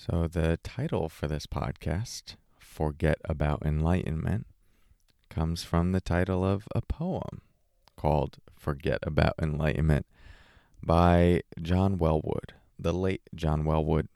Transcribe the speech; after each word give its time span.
So, 0.00 0.28
the 0.28 0.60
title 0.62 1.08
for 1.08 1.26
this 1.26 1.48
podcast, 1.48 2.36
Forget 2.56 3.18
About 3.24 3.64
Enlightenment, 3.66 4.46
comes 5.28 5.64
from 5.64 5.90
the 5.90 6.00
title 6.00 6.44
of 6.44 6.68
a 6.72 6.82
poem 6.82 7.40
called 7.96 8.36
Forget 8.54 9.00
About 9.02 9.34
Enlightenment 9.42 10.06
by 10.84 11.42
John 11.60 11.98
Welwood, 11.98 12.50
the 12.78 12.92
late 12.92 13.22
John 13.34 13.64
Welwood. 13.64 14.06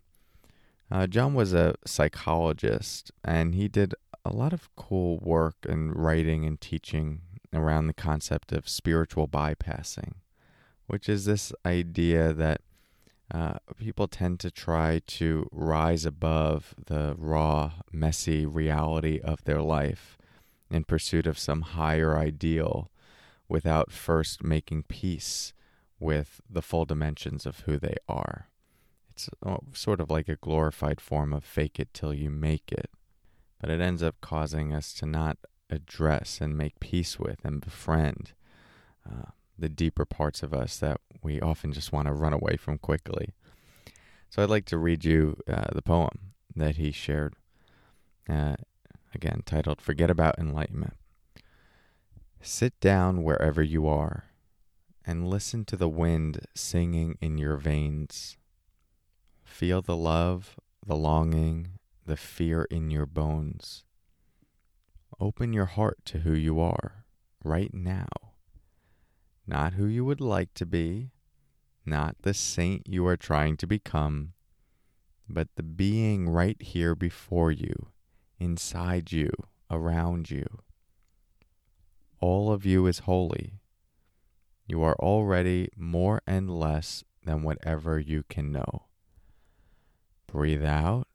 Uh, 0.88 1.08
John 1.08 1.34
was 1.34 1.52
a 1.52 1.74
psychologist 1.84 3.10
and 3.24 3.56
he 3.56 3.66
did 3.66 3.92
a 4.24 4.32
lot 4.32 4.52
of 4.52 4.70
cool 4.76 5.18
work 5.18 5.56
in 5.68 5.90
writing 5.90 6.44
and 6.44 6.60
teaching 6.60 7.22
around 7.52 7.88
the 7.88 7.92
concept 7.92 8.52
of 8.52 8.68
spiritual 8.68 9.26
bypassing, 9.26 10.12
which 10.86 11.08
is 11.08 11.24
this 11.24 11.52
idea 11.66 12.32
that 12.32 12.60
uh, 13.30 13.54
people 13.78 14.08
tend 14.08 14.40
to 14.40 14.50
try 14.50 15.00
to 15.06 15.48
rise 15.50 16.04
above 16.04 16.74
the 16.86 17.14
raw, 17.16 17.72
messy 17.90 18.44
reality 18.44 19.20
of 19.22 19.44
their 19.44 19.62
life 19.62 20.18
in 20.70 20.84
pursuit 20.84 21.26
of 21.26 21.38
some 21.38 21.62
higher 21.62 22.16
ideal 22.16 22.90
without 23.48 23.92
first 23.92 24.42
making 24.42 24.82
peace 24.84 25.52
with 25.98 26.40
the 26.48 26.62
full 26.62 26.84
dimensions 26.84 27.46
of 27.46 27.60
who 27.60 27.78
they 27.78 27.96
are. 28.08 28.48
It's 29.10 29.28
uh, 29.44 29.58
sort 29.72 30.00
of 30.00 30.10
like 30.10 30.28
a 30.28 30.36
glorified 30.36 31.00
form 31.00 31.32
of 31.32 31.44
fake 31.44 31.78
it 31.78 31.92
till 31.94 32.14
you 32.14 32.30
make 32.30 32.72
it, 32.72 32.90
but 33.60 33.70
it 33.70 33.80
ends 33.80 34.02
up 34.02 34.16
causing 34.20 34.72
us 34.72 34.92
to 34.94 35.06
not 35.06 35.36
address 35.70 36.40
and 36.40 36.56
make 36.56 36.80
peace 36.80 37.18
with 37.18 37.44
and 37.44 37.60
befriend 37.60 38.32
uh, 39.08 39.30
the 39.62 39.68
deeper 39.68 40.04
parts 40.04 40.42
of 40.42 40.52
us 40.52 40.76
that 40.78 41.00
we 41.22 41.40
often 41.40 41.72
just 41.72 41.92
want 41.92 42.08
to 42.08 42.12
run 42.12 42.32
away 42.32 42.56
from 42.56 42.78
quickly. 42.78 43.32
So 44.28 44.42
I'd 44.42 44.50
like 44.50 44.64
to 44.66 44.76
read 44.76 45.04
you 45.04 45.38
uh, 45.48 45.68
the 45.72 45.82
poem 45.82 46.32
that 46.56 46.76
he 46.76 46.90
shared, 46.90 47.36
uh, 48.28 48.56
again 49.14 49.42
titled 49.46 49.80
Forget 49.80 50.10
About 50.10 50.36
Enlightenment. 50.36 50.94
Sit 52.40 52.78
down 52.80 53.22
wherever 53.22 53.62
you 53.62 53.86
are 53.86 54.24
and 55.06 55.30
listen 55.30 55.64
to 55.66 55.76
the 55.76 55.88
wind 55.88 56.44
singing 56.56 57.16
in 57.20 57.38
your 57.38 57.56
veins. 57.56 58.36
Feel 59.44 59.80
the 59.80 59.96
love, 59.96 60.58
the 60.84 60.96
longing, 60.96 61.78
the 62.04 62.16
fear 62.16 62.64
in 62.64 62.90
your 62.90 63.06
bones. 63.06 63.84
Open 65.20 65.52
your 65.52 65.66
heart 65.66 65.98
to 66.06 66.18
who 66.18 66.32
you 66.32 66.58
are 66.58 67.04
right 67.44 67.72
now 67.72 68.31
not 69.46 69.74
who 69.74 69.86
you 69.86 70.04
would 70.04 70.20
like 70.20 70.54
to 70.54 70.66
be, 70.66 71.10
not 71.84 72.16
the 72.22 72.34
saint 72.34 72.88
you 72.88 73.06
are 73.06 73.16
trying 73.16 73.56
to 73.56 73.66
become, 73.66 74.32
but 75.28 75.48
the 75.56 75.62
being 75.62 76.28
right 76.28 76.60
here 76.60 76.94
before 76.94 77.50
you, 77.50 77.88
inside 78.38 79.10
you, 79.12 79.30
around 79.70 80.30
you. 80.30 80.46
All 82.20 82.52
of 82.52 82.64
you 82.64 82.86
is 82.86 83.00
holy. 83.00 83.54
You 84.66 84.82
are 84.82 84.96
already 84.96 85.68
more 85.76 86.22
and 86.26 86.48
less 86.48 87.02
than 87.24 87.42
whatever 87.42 87.98
you 87.98 88.24
can 88.28 88.52
know. 88.52 88.84
Breathe 90.26 90.64
out, 90.64 91.08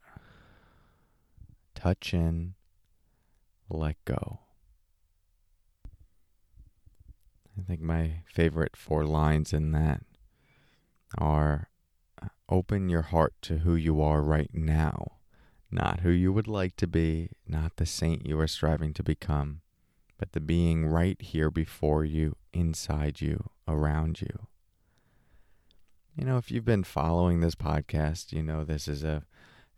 touch 1.74 2.12
in, 2.12 2.54
let 3.70 3.96
go. 4.04 4.40
I 7.58 7.62
think 7.66 7.80
my 7.80 8.22
favorite 8.26 8.76
four 8.76 9.04
lines 9.04 9.52
in 9.52 9.72
that 9.72 10.02
are 11.16 11.68
uh, 12.22 12.28
open 12.48 12.88
your 12.88 13.02
heart 13.02 13.34
to 13.42 13.58
who 13.58 13.74
you 13.74 14.00
are 14.00 14.22
right 14.22 14.50
now, 14.52 15.12
not 15.70 16.00
who 16.00 16.10
you 16.10 16.32
would 16.32 16.46
like 16.46 16.76
to 16.76 16.86
be, 16.86 17.30
not 17.46 17.76
the 17.76 17.86
saint 17.86 18.26
you 18.26 18.38
are 18.38 18.46
striving 18.46 18.92
to 18.94 19.02
become, 19.02 19.60
but 20.18 20.32
the 20.32 20.40
being 20.40 20.86
right 20.86 21.20
here 21.20 21.50
before 21.50 22.04
you, 22.04 22.36
inside 22.52 23.20
you, 23.20 23.50
around 23.66 24.20
you. 24.20 24.46
You 26.14 26.24
know, 26.24 26.36
if 26.36 26.50
you've 26.50 26.64
been 26.64 26.84
following 26.84 27.40
this 27.40 27.54
podcast, 27.54 28.32
you 28.32 28.42
know 28.42 28.64
this 28.64 28.88
is 28.88 29.04
a 29.04 29.24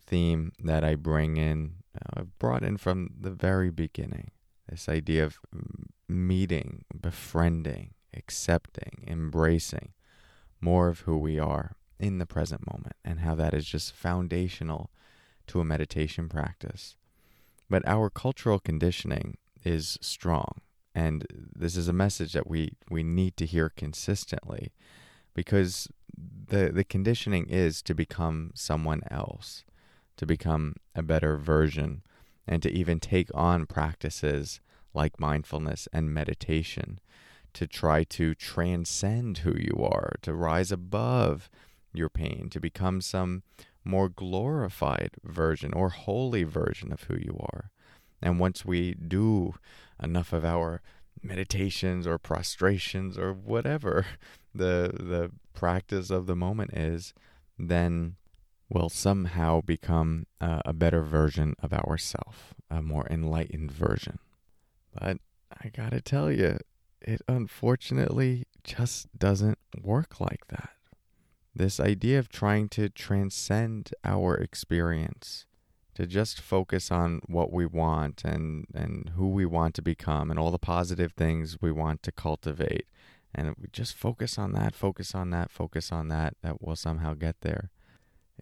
theme 0.06 0.52
that 0.62 0.84
I 0.84 0.94
bring 0.96 1.36
in, 1.36 1.74
uh, 1.94 2.22
brought 2.38 2.62
in 2.62 2.76
from 2.76 3.10
the 3.18 3.30
very 3.30 3.70
beginning. 3.70 4.30
This 4.68 4.88
idea 4.88 5.24
of 5.24 5.38
meeting, 6.10 6.84
befriending, 6.98 7.94
accepting, 8.14 9.04
embracing 9.06 9.92
more 10.60 10.88
of 10.88 11.00
who 11.00 11.16
we 11.16 11.38
are 11.38 11.76
in 11.98 12.18
the 12.18 12.26
present 12.26 12.66
moment, 12.70 12.96
and 13.04 13.20
how 13.20 13.34
that 13.34 13.54
is 13.54 13.66
just 13.66 13.94
foundational 13.94 14.90
to 15.46 15.60
a 15.60 15.64
meditation 15.64 16.28
practice. 16.28 16.96
But 17.68 17.86
our 17.86 18.10
cultural 18.10 18.58
conditioning 18.58 19.36
is 19.64 19.98
strong, 20.00 20.60
and 20.94 21.26
this 21.30 21.76
is 21.76 21.88
a 21.88 21.92
message 21.92 22.32
that 22.32 22.48
we, 22.48 22.72
we 22.90 23.02
need 23.02 23.36
to 23.36 23.46
hear 23.46 23.68
consistently 23.68 24.72
because 25.34 25.88
the, 26.48 26.70
the 26.72 26.84
conditioning 26.84 27.46
is 27.48 27.82
to 27.82 27.94
become 27.94 28.50
someone 28.54 29.02
else, 29.10 29.64
to 30.16 30.26
become 30.26 30.74
a 30.94 31.02
better 31.02 31.36
version, 31.36 32.02
and 32.46 32.62
to 32.62 32.70
even 32.70 32.98
take 32.98 33.30
on 33.34 33.66
practices 33.66 34.60
like 34.94 35.20
mindfulness 35.20 35.88
and 35.92 36.12
meditation 36.12 37.00
to 37.52 37.66
try 37.66 38.04
to 38.04 38.34
transcend 38.34 39.38
who 39.38 39.54
you 39.56 39.82
are, 39.84 40.14
to 40.22 40.34
rise 40.34 40.70
above 40.70 41.50
your 41.92 42.08
pain, 42.08 42.48
to 42.50 42.60
become 42.60 43.00
some 43.00 43.42
more 43.84 44.08
glorified 44.08 45.12
version 45.24 45.72
or 45.72 45.88
holy 45.90 46.44
version 46.44 46.92
of 46.92 47.04
who 47.04 47.16
you 47.16 47.36
are. 47.40 47.70
And 48.22 48.38
once 48.38 48.64
we 48.64 48.94
do 48.94 49.54
enough 50.02 50.32
of 50.32 50.44
our 50.44 50.82
meditations 51.22 52.06
or 52.06 52.18
prostrations 52.18 53.18
or 53.18 53.32
whatever 53.32 54.06
the 54.54 54.92
the 54.94 55.30
practice 55.54 56.10
of 56.10 56.26
the 56.26 56.36
moment 56.36 56.72
is, 56.74 57.12
then 57.58 58.16
we'll 58.68 58.88
somehow 58.88 59.60
become 59.60 60.26
uh, 60.40 60.60
a 60.64 60.72
better 60.72 61.02
version 61.02 61.54
of 61.62 61.72
ourself, 61.72 62.54
a 62.70 62.80
more 62.80 63.06
enlightened 63.10 63.70
version. 63.70 64.18
But 64.92 65.18
I 65.62 65.68
gotta 65.68 66.00
tell 66.00 66.30
you, 66.30 66.58
it 67.00 67.22
unfortunately 67.28 68.46
just 68.64 69.06
doesn't 69.18 69.58
work 69.82 70.20
like 70.20 70.46
that. 70.48 70.70
This 71.54 71.80
idea 71.80 72.18
of 72.18 72.28
trying 72.28 72.68
to 72.70 72.88
transcend 72.88 73.92
our 74.04 74.36
experience, 74.36 75.46
to 75.94 76.06
just 76.06 76.40
focus 76.40 76.90
on 76.90 77.20
what 77.26 77.52
we 77.52 77.66
want 77.66 78.22
and, 78.24 78.66
and 78.74 79.10
who 79.16 79.28
we 79.28 79.44
want 79.44 79.74
to 79.74 79.82
become 79.82 80.30
and 80.30 80.38
all 80.38 80.50
the 80.50 80.58
positive 80.58 81.12
things 81.12 81.58
we 81.60 81.72
want 81.72 82.02
to 82.04 82.12
cultivate. 82.12 82.86
And 83.34 83.54
we 83.60 83.68
just 83.72 83.94
focus 83.94 84.38
on 84.38 84.52
that, 84.52 84.74
focus 84.74 85.14
on 85.14 85.30
that, 85.30 85.50
focus 85.50 85.92
on 85.92 86.08
that, 86.08 86.36
that 86.42 86.62
will 86.62 86.76
somehow 86.76 87.14
get 87.14 87.40
there. 87.42 87.70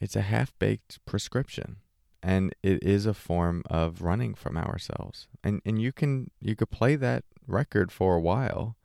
It's 0.01 0.17
a 0.17 0.23
half 0.23 0.56
baked 0.59 1.05
prescription 1.05 1.79
and 2.23 2.55
it 2.62 2.82
is 2.82 3.06
a 3.06 3.15
form 3.15 3.62
of 3.70 4.03
running 4.03 4.35
from 4.35 4.56
ourselves. 4.56 5.29
And 5.43 5.61
and 5.65 5.81
you 5.81 5.93
can 5.93 6.31
you 6.41 6.56
could 6.56 6.70
play 6.70 6.97
that 6.97 7.25
record 7.47 7.91
for 7.93 8.17
a 8.17 8.20
while 8.20 8.76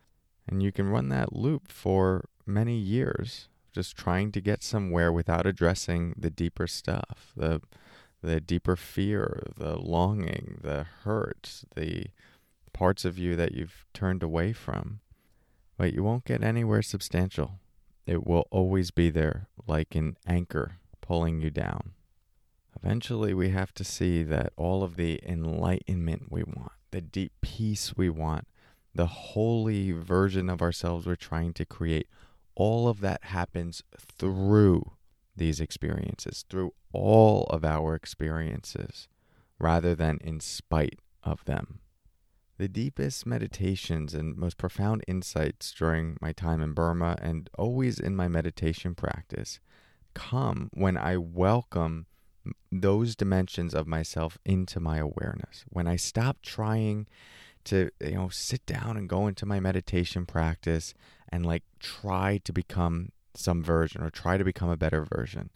and 0.47 0.61
you 0.61 0.71
can 0.71 0.87
run 0.87 1.09
that 1.09 1.33
loop 1.33 1.71
for 1.71 2.29
many 2.45 2.77
years 2.77 3.49
just 3.71 3.97
trying 3.97 4.31
to 4.31 4.41
get 4.41 4.63
somewhere 4.63 5.11
without 5.11 5.47
addressing 5.47 6.13
the 6.17 6.29
deeper 6.29 6.67
stuff 6.67 7.33
the 7.35 7.61
the 8.21 8.39
deeper 8.39 8.75
fear 8.75 9.43
the 9.57 9.77
longing 9.77 10.59
the 10.61 10.85
hurt 11.03 11.63
the 11.75 12.05
parts 12.73 13.05
of 13.05 13.17
you 13.17 13.35
that 13.35 13.53
you've 13.53 13.85
turned 13.93 14.23
away 14.23 14.51
from. 14.51 14.99
But 15.77 15.93
you 15.93 16.03
won't 16.03 16.25
get 16.25 16.43
anywhere 16.43 16.81
substantial. 16.81 17.59
It 18.05 18.27
will 18.27 18.47
always 18.51 18.91
be 18.91 19.09
there 19.09 19.47
like 19.65 19.95
an 19.95 20.17
anchor 20.27 20.73
pulling 21.01 21.39
you 21.39 21.49
down 21.49 21.91
Eventually, 22.83 23.33
we 23.33 23.49
have 23.49 23.73
to 23.75 23.83
see 23.85 24.23
that 24.23 24.51
all 24.57 24.83
of 24.83 24.97
the 24.97 25.21
enlightenment 25.25 26.23
we 26.29 26.43
want, 26.43 26.73
the 26.91 26.99
deep 26.99 27.31
peace 27.39 27.95
we 27.95 28.09
want, 28.09 28.45
the 28.93 29.07
holy 29.07 29.93
version 29.93 30.49
of 30.49 30.61
ourselves 30.61 31.05
we're 31.05 31.15
trying 31.15 31.53
to 31.53 31.65
create, 31.65 32.09
all 32.55 32.89
of 32.89 32.99
that 32.99 33.23
happens 33.25 33.83
through 33.97 34.91
these 35.33 35.61
experiences, 35.61 36.43
through 36.49 36.73
all 36.91 37.45
of 37.45 37.63
our 37.63 37.95
experiences, 37.95 39.07
rather 39.59 39.95
than 39.95 40.19
in 40.21 40.41
spite 40.41 40.99
of 41.23 41.45
them. 41.45 41.79
The 42.57 42.67
deepest 42.67 43.25
meditations 43.25 44.13
and 44.13 44.35
most 44.35 44.57
profound 44.57 45.05
insights 45.07 45.71
during 45.71 46.17
my 46.21 46.33
time 46.33 46.61
in 46.61 46.73
Burma 46.73 47.17
and 47.21 47.49
always 47.57 47.97
in 47.97 48.13
my 48.13 48.27
meditation 48.27 48.93
practice 48.93 49.61
come 50.13 50.69
when 50.73 50.97
I 50.97 51.15
welcome 51.17 52.07
those 52.71 53.15
dimensions 53.15 53.73
of 53.73 53.87
myself 53.87 54.37
into 54.45 54.79
my 54.79 54.97
awareness. 54.97 55.65
When 55.69 55.87
I 55.87 55.95
stop 55.95 56.41
trying 56.41 57.07
to, 57.65 57.89
you 58.01 58.15
know, 58.15 58.29
sit 58.29 58.65
down 58.65 58.97
and 58.97 59.07
go 59.07 59.27
into 59.27 59.45
my 59.45 59.59
meditation 59.59 60.25
practice 60.25 60.93
and 61.29 61.45
like 61.45 61.63
try 61.79 62.39
to 62.43 62.51
become 62.51 63.11
some 63.35 63.63
version 63.63 64.03
or 64.03 64.09
try 64.09 64.37
to 64.37 64.43
become 64.43 64.69
a 64.69 64.77
better 64.77 65.05
version. 65.05 65.49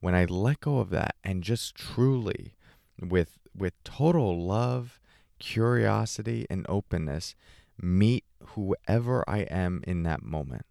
When 0.00 0.14
I 0.14 0.24
let 0.26 0.60
go 0.60 0.78
of 0.78 0.90
that 0.90 1.16
and 1.24 1.42
just 1.42 1.74
truly 1.74 2.54
with 3.00 3.38
with 3.56 3.82
total 3.84 4.44
love, 4.44 5.00
curiosity 5.38 6.46
and 6.50 6.66
openness 6.68 7.34
meet 7.80 8.24
whoever 8.48 9.24
I 9.28 9.38
am 9.40 9.82
in 9.86 10.02
that 10.02 10.22
moment 10.22 10.66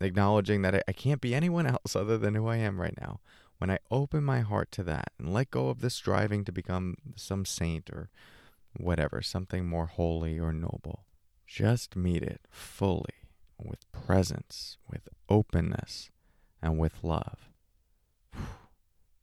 acknowledging 0.00 0.62
that 0.62 0.74
I, 0.74 0.82
I 0.88 0.92
can't 0.92 1.20
be 1.20 1.34
anyone 1.34 1.66
else 1.84 1.94
other 1.94 2.18
than 2.18 2.34
who 2.34 2.46
I 2.46 2.56
am 2.56 2.80
right 2.80 2.94
now. 3.00 3.20
When 3.58 3.70
I 3.70 3.78
open 3.90 4.24
my 4.24 4.40
heart 4.40 4.70
to 4.72 4.84
that 4.84 5.12
and 5.18 5.32
let 5.32 5.50
go 5.50 5.68
of 5.68 5.80
the 5.80 5.90
striving 5.90 6.44
to 6.44 6.52
become 6.52 6.96
some 7.16 7.44
saint 7.44 7.90
or 7.90 8.08
whatever, 8.76 9.20
something 9.20 9.66
more 9.66 9.86
holy 9.86 10.38
or 10.38 10.52
noble, 10.52 11.04
just 11.46 11.96
meet 11.96 12.22
it 12.22 12.40
fully 12.50 13.14
with 13.58 13.90
presence, 13.90 14.78
with 14.88 15.08
openness, 15.28 16.10
and 16.62 16.78
with 16.78 17.02
love. 17.02 17.50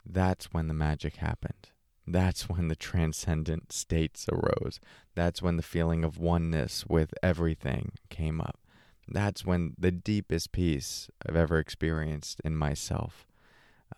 That's 0.05 0.51
when 0.51 0.67
the 0.67 0.73
magic 0.73 1.17
happened. 1.17 1.69
That's 2.05 2.43
when 2.49 2.67
the 2.67 2.75
transcendent 2.75 3.71
states 3.71 4.27
arose. 4.29 4.79
That's 5.15 5.41
when 5.41 5.55
the 5.55 5.63
feeling 5.63 6.03
of 6.03 6.17
oneness 6.17 6.85
with 6.85 7.13
everything 7.23 7.93
came 8.09 8.41
up 8.41 8.59
that's 9.07 9.45
when 9.45 9.75
the 9.77 9.91
deepest 9.91 10.51
peace 10.51 11.09
I've 11.27 11.35
ever 11.35 11.59
experienced 11.59 12.41
in 12.43 12.55
myself 12.55 13.27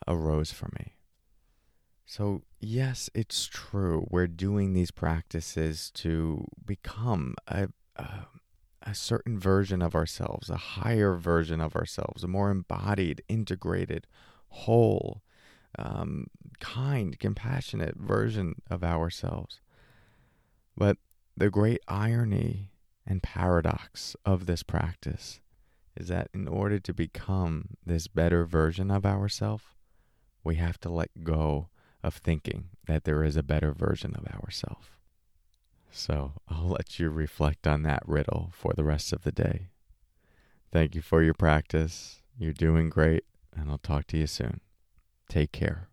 arose 0.08 0.52
for 0.52 0.70
me. 0.78 0.94
So, 2.06 2.44
yes, 2.60 3.10
it's 3.14 3.48
true. 3.48 4.08
We're 4.10 4.28
doing 4.28 4.74
these 4.74 4.92
practices 4.92 5.92
to 5.96 6.48
become 6.66 7.36
a, 7.48 7.68
a, 7.98 8.08
a, 8.84 8.96
certain 8.96 9.38
version 9.38 9.82
of 9.82 9.94
ourselves, 9.94 10.50
a 10.50 10.56
higher 10.56 11.16
version 11.16 11.60
of 11.60 11.76
ourselves, 11.76 12.24
a 12.24 12.28
more 12.28 12.50
embodied, 12.50 13.24
integrated, 13.28 14.08
whole, 14.48 15.22
um, 15.78 16.28
kind, 16.62 17.20
compassionate 17.20 17.98
version 17.98 18.62
of 18.70 18.86
ourselves. 18.86 19.60
But 20.78 20.98
the 21.36 21.50
great 21.50 21.82
irony 21.90 22.72
and 23.06 23.22
paradox 23.22 24.16
of 24.26 24.46
this 24.46 24.64
practice 24.64 25.42
is 25.98 26.08
that 26.08 26.30
in 26.34 26.48
order 26.48 26.80
to 26.80 26.94
become 26.94 27.70
this 27.86 28.08
better 28.08 28.46
version 28.46 28.92
of 28.92 29.06
ourselves, 29.06 29.66
we 30.44 30.56
have 30.56 30.80
to 30.82 30.90
let 30.90 31.24
go 31.24 31.70
of 32.04 32.16
thinking 32.16 32.70
that 32.86 33.04
there 33.04 33.24
is 33.24 33.36
a 33.36 33.44
better 33.44 33.74
version 33.74 34.16
of 34.16 34.26
ourselves. 34.28 34.88
So 35.92 36.34
I'll 36.48 36.70
let 36.70 37.00
you 37.00 37.10
reflect 37.10 37.66
on 37.68 37.84
that 37.84 38.04
riddle 38.06 38.52
for 38.54 38.74
the 38.74 38.84
rest 38.84 39.14
of 39.14 39.24
the 39.24 39.32
day. 39.32 39.68
Thank 40.72 40.96
you 40.96 41.02
for 41.02 41.24
your 41.24 41.34
practice. 41.34 42.22
You're 42.38 42.54
doing 42.54 42.90
great, 42.90 43.24
and 43.56 43.70
I'll 43.70 43.78
talk 43.78 44.06
to 44.08 44.18
you 44.18 44.28
soon. 44.28 44.62
Take 45.30 45.52
care. 45.52 45.90